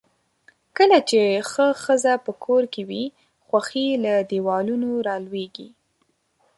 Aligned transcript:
کله 0.77 0.97
چې 1.09 1.19
ښه 1.49 1.67
ښځۀ 1.83 2.13
پۀ 2.23 2.31
کور 2.45 2.63
کې 2.73 2.81
وي، 2.89 3.03
خؤښي 3.47 3.87
له 4.03 4.13
دیوالونو 4.29 4.89
را 5.07 5.15
لؤیږي. 5.25 5.69